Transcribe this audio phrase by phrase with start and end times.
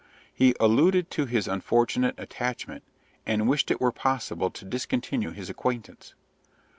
[0.33, 2.81] He alluded to his unfortunate attachment,
[3.23, 6.15] and wished it were possible to discontinue his acquaintance.